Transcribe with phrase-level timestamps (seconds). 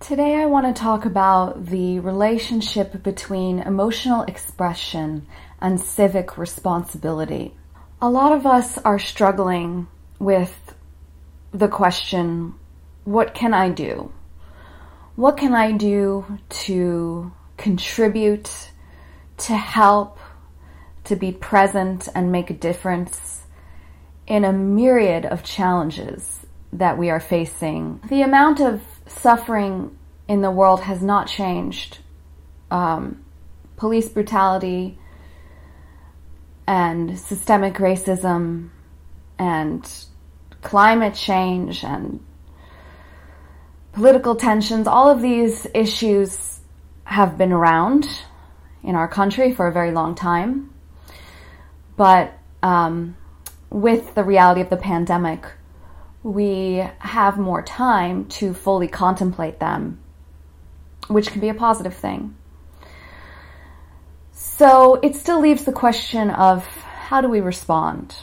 [0.00, 5.26] Today, I want to talk about the relationship between emotional expression
[5.60, 7.56] and civic responsibility.
[8.00, 9.88] A lot of us are struggling
[10.20, 10.54] with
[11.50, 12.54] the question
[13.04, 14.12] what can I do?
[15.16, 18.70] What can I do to contribute,
[19.38, 20.20] to help,
[21.04, 23.42] to be present and make a difference
[24.28, 28.00] in a myriad of challenges that we are facing?
[28.08, 29.96] The amount of suffering
[30.28, 31.98] in the world has not changed.
[32.70, 33.24] Um,
[33.76, 34.98] police brutality
[36.66, 38.70] and systemic racism
[39.38, 39.90] and
[40.62, 42.24] climate change and
[43.92, 46.60] political tensions, all of these issues
[47.04, 48.06] have been around
[48.82, 50.72] in our country for a very long time.
[51.96, 53.16] But um,
[53.70, 55.46] with the reality of the pandemic,
[56.28, 59.98] we have more time to fully contemplate them,
[61.08, 62.36] which can be a positive thing.
[64.32, 68.14] So it still leaves the question of how do we respond?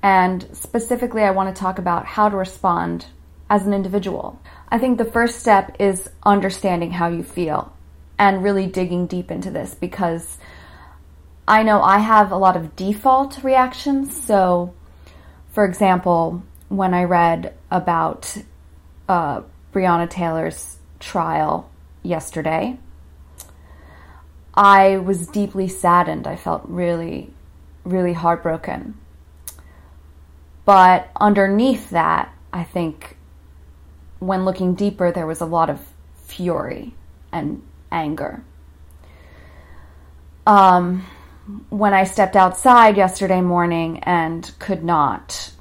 [0.00, 3.06] And specifically, I want to talk about how to respond
[3.50, 4.40] as an individual.
[4.68, 7.72] I think the first step is understanding how you feel
[8.16, 10.38] and really digging deep into this because
[11.48, 14.24] I know I have a lot of default reactions.
[14.24, 14.72] So,
[15.50, 18.36] for example, when I read about
[19.08, 21.70] uh, Breonna Taylor's trial
[22.02, 22.78] yesterday,
[24.54, 26.26] I was deeply saddened.
[26.26, 27.32] I felt really,
[27.84, 28.98] really heartbroken.
[30.64, 33.16] But underneath that, I think
[34.18, 35.80] when looking deeper, there was a lot of
[36.16, 36.94] fury
[37.32, 38.42] and anger.
[40.46, 41.06] Um,
[41.70, 45.52] when I stepped outside yesterday morning and could not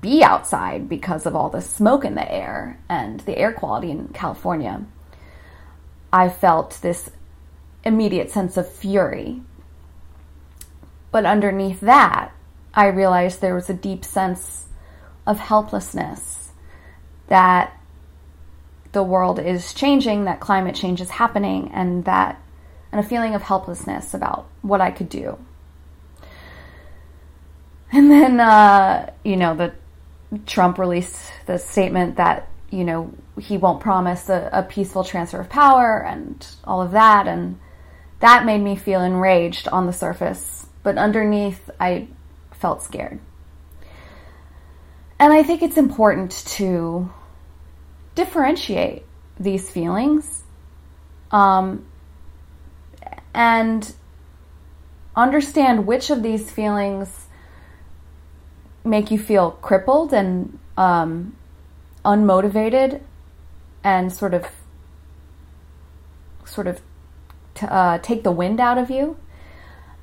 [0.00, 4.08] be outside because of all the smoke in the air and the air quality in
[4.08, 4.84] California,
[6.12, 7.10] I felt this
[7.84, 9.42] immediate sense of fury.
[11.10, 12.32] But underneath that,
[12.72, 14.66] I realized there was a deep sense
[15.26, 16.52] of helplessness
[17.28, 17.78] that
[18.92, 22.40] the world is changing, that climate change is happening, and that
[22.92, 25.36] and a feeling of helplessness about what I could do.
[27.92, 29.72] And then, uh, you know, the
[30.46, 35.48] Trump released the statement that you know he won't promise a, a peaceful transfer of
[35.48, 37.58] power and all of that, and
[38.20, 42.08] that made me feel enraged on the surface, but underneath, I
[42.52, 43.20] felt scared.
[45.18, 47.12] And I think it's important to
[48.14, 49.04] differentiate
[49.38, 50.44] these feelings
[51.30, 51.86] um,
[53.32, 53.92] and
[55.16, 57.23] understand which of these feelings
[58.84, 61.36] make you feel crippled and um,
[62.04, 63.00] unmotivated
[63.82, 64.46] and sort of
[66.44, 66.80] sort of
[67.54, 69.16] t- uh, take the wind out of you?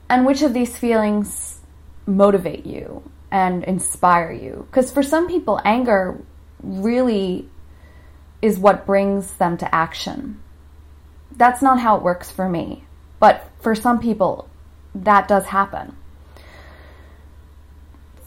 [0.09, 1.59] And which of these feelings
[2.05, 4.67] motivate you and inspire you?
[4.69, 6.19] Because for some people anger
[6.61, 7.47] really
[8.41, 10.41] is what brings them to action.
[11.35, 12.83] That's not how it works for me.
[13.19, 14.49] But for some people
[14.93, 15.95] that does happen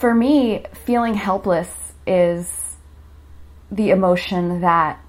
[0.04, 2.76] for me, feeling helpless is
[3.70, 5.02] the emotion that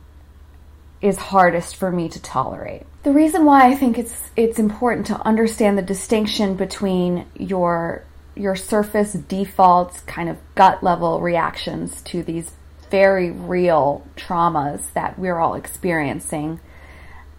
[1.01, 2.83] is hardest for me to tolerate.
[3.03, 8.05] The reason why I think it's it's important to understand the distinction between your
[8.37, 12.53] your surface defaults kind of gut level reactions to these
[12.89, 16.61] very real traumas that we're all experiencing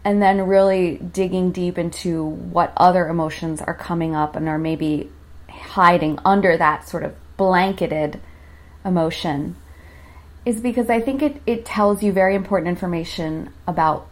[0.05, 5.11] and then really digging deep into what other emotions are coming up and are maybe
[5.49, 8.21] hiding under that sort of blanketed
[8.85, 9.57] emotion
[10.45, 14.09] is because I think it, it tells you very important information about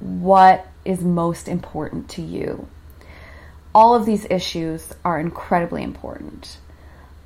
[0.00, 2.68] what is most important to you.
[3.74, 6.58] All of these issues are incredibly important,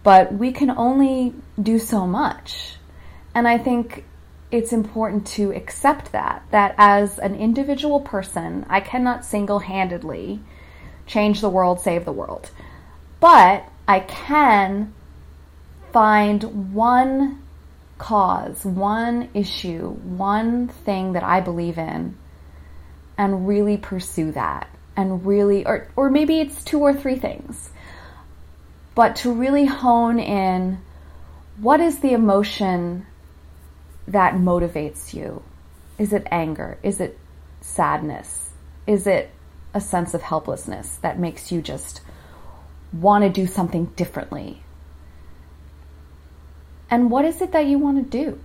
[0.03, 2.75] but we can only do so much.
[3.35, 4.05] And I think
[4.51, 10.41] it's important to accept that, that as an individual person, I cannot single handedly
[11.07, 12.51] change the world, save the world.
[13.21, 14.93] But I can
[15.93, 17.43] find one
[17.99, 22.17] cause, one issue, one thing that I believe in
[23.17, 27.71] and really pursue that and really or or maybe it's two or three things.
[28.95, 30.81] But to really hone in
[31.59, 33.07] what is the emotion
[34.09, 35.43] that motivates you?
[35.99, 36.79] Is it anger?
[36.83, 37.19] Is it
[37.61, 38.51] sadness?
[38.87, 39.31] Is it
[39.75, 42.01] a sense of helplessness that makes you just
[42.93, 44.62] want to do something differently?
[46.93, 48.39] And what is it that you want to do?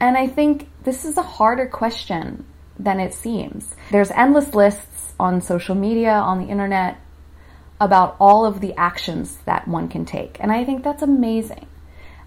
[0.00, 2.46] And I think this is a harder question
[2.78, 3.76] than it seems.
[3.90, 6.96] There's endless lists on social media, on the internet,
[7.78, 10.38] about all of the actions that one can take.
[10.40, 11.66] And I think that's amazing.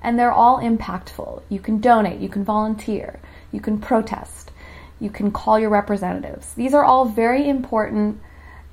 [0.03, 1.41] And they're all impactful.
[1.49, 3.19] You can donate, you can volunteer,
[3.51, 4.51] you can protest,
[4.99, 6.53] you can call your representatives.
[6.53, 8.21] These are all very important,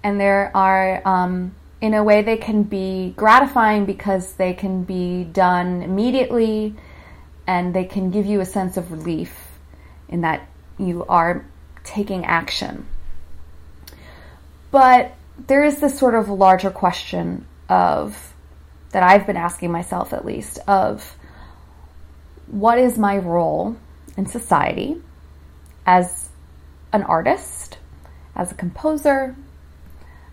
[0.02, 5.24] and there are, um, in a way, they can be gratifying because they can be
[5.24, 6.76] done immediately
[7.44, 9.58] and they can give you a sense of relief
[10.08, 10.48] in that
[10.78, 11.44] you are
[11.82, 12.86] taking action.
[14.70, 15.14] But
[15.48, 18.32] there is this sort of larger question of
[18.92, 21.16] that I've been asking myself at least of
[22.46, 23.76] what is my role
[24.16, 25.02] in society
[25.84, 26.28] as
[26.92, 27.78] an artist,
[28.36, 29.34] as a composer,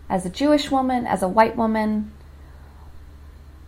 [0.09, 2.11] as a Jewish woman, as a white woman?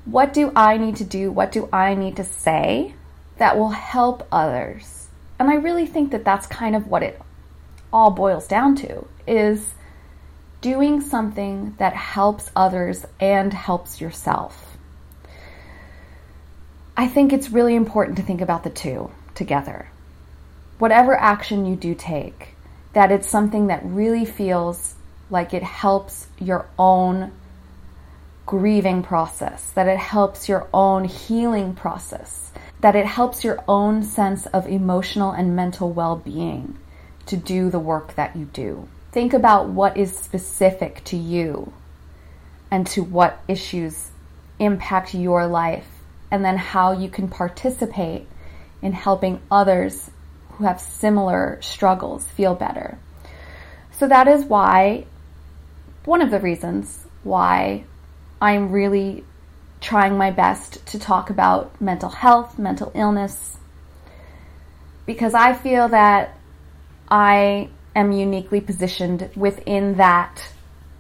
[0.05, 1.31] What do I need to do?
[1.31, 2.95] What do I need to say
[3.37, 5.07] that will help others?
[5.39, 7.21] And I really think that that's kind of what it
[7.93, 9.73] all boils down to is
[10.61, 14.77] doing something that helps others and helps yourself.
[16.95, 19.89] I think it's really important to think about the two together.
[20.77, 22.55] Whatever action you do take,
[22.93, 24.95] that it's something that really feels
[25.31, 27.31] like it helps your own
[28.45, 32.51] grieving process, that it helps your own healing process,
[32.81, 36.77] that it helps your own sense of emotional and mental well being
[37.25, 38.87] to do the work that you do.
[39.11, 41.71] Think about what is specific to you
[42.69, 44.09] and to what issues
[44.59, 45.87] impact your life,
[46.29, 48.27] and then how you can participate
[48.81, 50.11] in helping others
[50.51, 52.97] who have similar struggles feel better.
[53.91, 55.05] So, that is why,
[56.05, 57.85] one of the reasons why
[58.41, 59.23] I'm really
[59.79, 63.57] trying my best to talk about mental health, mental illness,
[65.05, 66.37] because I feel that
[67.09, 70.53] I am uniquely positioned within that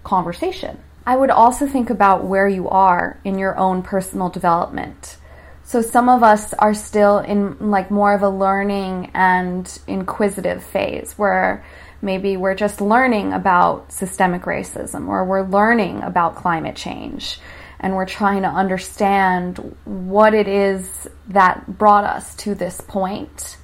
[0.03, 0.79] conversation.
[1.05, 5.17] I would also think about where you are in your own personal development.
[5.63, 11.13] So some of us are still in like more of a learning and inquisitive phase
[11.17, 11.63] where
[12.01, 17.39] maybe we're just learning about systemic racism or we're learning about climate change
[17.79, 23.57] and we're trying to understand what it is that brought us to this point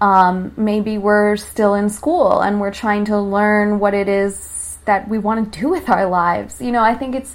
[0.00, 5.08] um, maybe we're still in school and we're trying to learn what it is that
[5.08, 6.60] we want to do with our lives.
[6.60, 7.34] You know, I think it's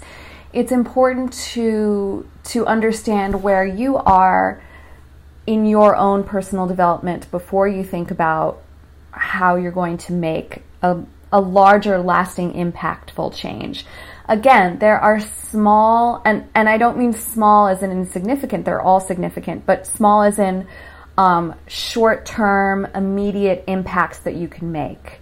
[0.51, 4.63] it's important to to understand where you are
[5.45, 8.63] in your own personal development before you think about
[9.17, 10.99] how you're going to make a,
[11.31, 13.85] a larger lasting impactful change
[14.27, 18.99] again there are small and and i don't mean small as in insignificant they're all
[18.99, 20.67] significant but small as in
[21.17, 25.19] um, short term, immediate impacts that you can make.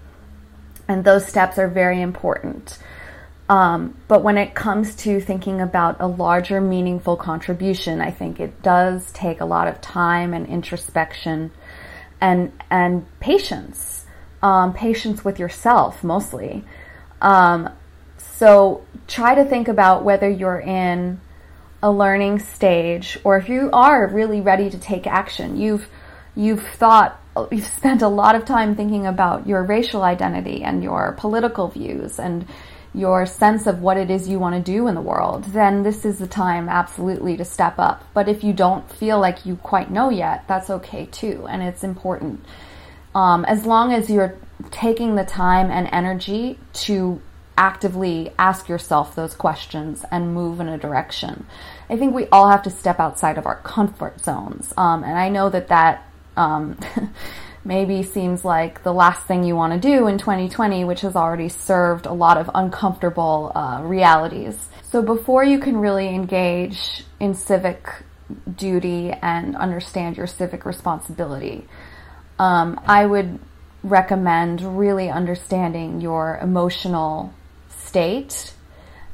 [0.88, 2.78] And those steps are very important.
[3.50, 8.62] Um, but when it comes to thinking about a larger, meaningful contribution, I think it
[8.62, 11.52] does take a lot of time and introspection
[12.24, 14.06] and and patience,
[14.42, 16.64] um, patience with yourself mostly.
[17.22, 17.70] Um,
[18.18, 21.20] so try to think about whether you're in
[21.84, 25.90] a learning stage or if you are really ready to take action, you've
[26.34, 27.20] you've thought
[27.52, 32.20] you've spent a lot of time thinking about your racial identity and your political views
[32.20, 32.48] and
[32.94, 36.06] your sense of what it is you want to do in the world, then this
[36.06, 38.04] is the time absolutely to step up.
[38.14, 41.84] But if you don't feel like you quite know yet, that's okay too, and it's
[41.84, 42.46] important.
[43.16, 44.38] Um, as long as you're
[44.72, 47.22] taking the time and energy to
[47.58, 51.46] actively ask yourself those questions and move in a direction.
[51.90, 54.74] I think we all have to step outside of our comfort zones.
[54.78, 56.78] Um, and I know that that um,
[57.66, 61.50] maybe seems like the last thing you want to do in 2020, which has already
[61.50, 64.70] served a lot of uncomfortable uh, realities.
[64.84, 67.88] So before you can really engage in civic
[68.56, 71.66] duty and understand your civic responsibility,
[72.40, 73.40] um, I would
[73.84, 77.34] recommend really understanding your emotional
[77.70, 78.54] state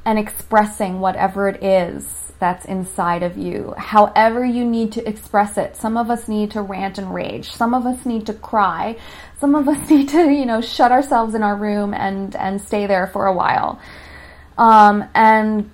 [0.05, 5.75] and expressing whatever it is that's inside of you, however you need to express it.
[5.75, 7.51] Some of us need to rant and rage.
[7.51, 8.97] Some of us need to cry.
[9.39, 12.87] Some of us need to, you know, shut ourselves in our room and, and stay
[12.87, 13.79] there for a while.
[14.57, 15.69] Um, and,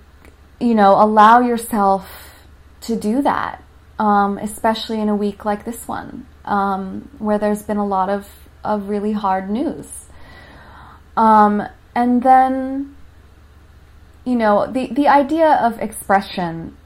[0.60, 2.44] you know, allow yourself
[2.82, 3.62] to do that,
[3.98, 8.28] um, especially in a week like this one, um, where there's been a lot of,
[8.64, 9.86] of really hard news.
[11.16, 11.62] Um,
[11.94, 12.95] and then
[14.26, 16.76] you know, the, the idea of expression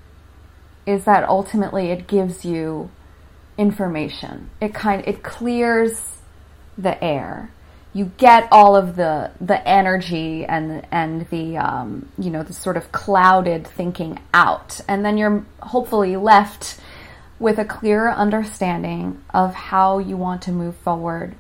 [0.87, 2.91] is that ultimately it gives you
[3.57, 4.51] information.
[4.61, 6.19] It kind it clears
[6.77, 7.51] the air.
[7.93, 12.77] You get all of the the energy and and the um, you know the sort
[12.77, 16.79] of clouded thinking out, and then you're hopefully left
[17.39, 21.35] with a clearer understanding of how you want to move forward.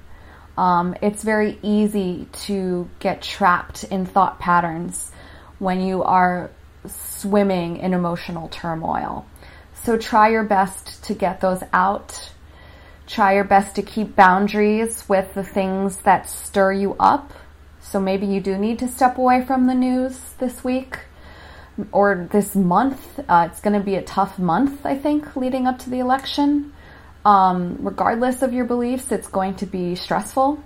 [0.56, 5.12] Um, it's very easy to get trapped in thought patterns
[5.60, 6.50] when you are
[6.86, 9.26] swimming in emotional turmoil.
[9.84, 12.32] So try your best to get those out.
[13.06, 17.32] Try your best to keep boundaries with the things that stir you up.
[17.80, 20.98] So maybe you do need to step away from the news this week
[21.92, 23.20] or this month.
[23.28, 26.72] Uh, it's going to be a tough month, I think, leading up to the election.
[27.24, 30.62] Um, regardless of your beliefs, it's going to be stressful.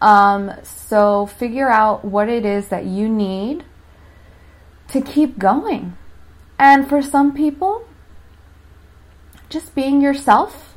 [0.00, 3.64] Um, so figure out what it is that you need
[4.92, 5.96] to keep going.
[6.58, 7.86] And for some people,
[9.48, 10.74] just being yourself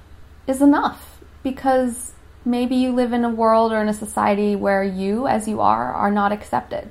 [0.47, 5.27] is enough because maybe you live in a world or in a society where you,
[5.27, 6.89] as you are, are not accepted.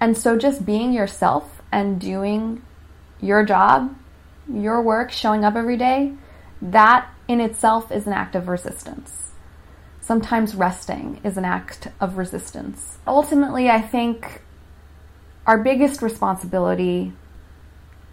[0.00, 2.62] And so just being yourself and doing
[3.20, 3.96] your job,
[4.52, 6.14] your work, showing up every day,
[6.60, 9.30] that in itself is an act of resistance.
[10.00, 12.98] Sometimes resting is an act of resistance.
[13.06, 14.42] Ultimately, I think
[15.46, 17.12] our biggest responsibility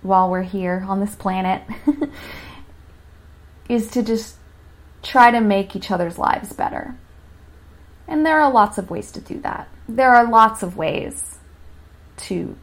[0.01, 1.61] while we're here on this planet
[3.69, 4.35] is to just
[5.03, 6.95] try to make each other's lives better.
[8.07, 9.67] And there are lots of ways to do that.
[9.87, 11.37] There are lots of ways
[12.17, 12.57] to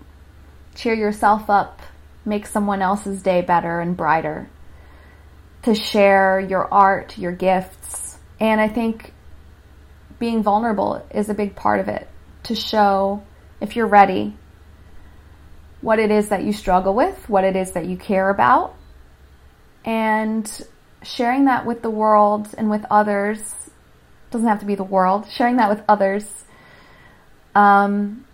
[0.75, 1.81] cheer yourself up,
[2.25, 4.49] make someone else's day better and brighter,
[5.63, 8.19] to share your art, your gifts.
[8.41, 9.13] And I think
[10.19, 12.09] being vulnerable is a big part of it
[12.45, 13.23] to show
[13.61, 14.37] if you're ready
[15.87, 18.75] what it is that you struggle with, what it is that you care about,
[19.85, 20.67] and
[21.05, 23.55] sharing that with the world and with others
[24.33, 26.45] doesn't have to be the world, sharing that with others
[27.55, 28.25] um,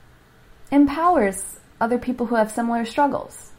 [0.71, 3.51] empowers other people who have similar struggles.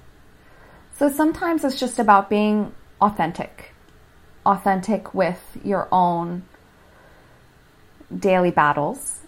[0.98, 3.76] So sometimes it's just about being authentic,
[4.44, 6.46] authentic with your own
[8.12, 9.20] daily battles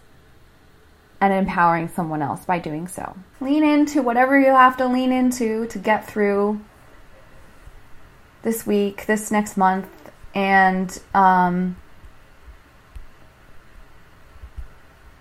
[1.31, 3.15] and empowering someone else by doing so.
[3.41, 6.61] Lean into whatever you have to lean into to get through
[8.43, 9.87] this week, this next month,
[10.35, 11.75] and um,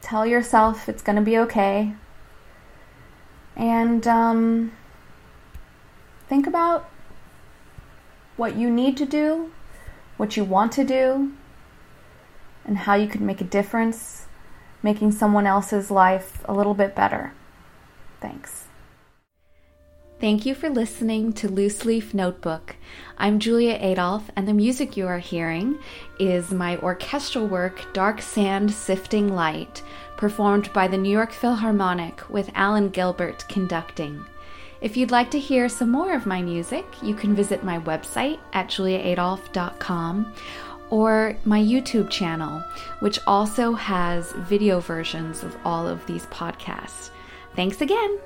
[0.03, 1.95] tell yourself it's going to be okay.
[3.57, 4.73] And um,
[6.29, 6.91] think about
[8.37, 9.53] what you need to do,
[10.19, 11.33] what you want to do,
[12.67, 14.24] and how you can make a difference
[14.85, 17.33] making someone else's life a little bit better.
[18.21, 18.65] Thanks.
[20.21, 22.77] Thank you for listening to Loose Leaf Notebook.
[23.19, 25.79] I'm Julia Adolphe, and the music you are hearing
[26.21, 29.83] is my orchestral work, Dark Sand Sifting Light,
[30.17, 34.25] performed by the New York Philharmonic with Alan Gilbert conducting.
[34.81, 38.39] If you'd like to hear some more of my music, you can visit my website
[38.53, 40.33] at juliaadolphe.com
[40.91, 42.63] or my YouTube channel,
[43.01, 47.11] which also has video versions of all of these podcasts.
[47.55, 48.19] Thanks again.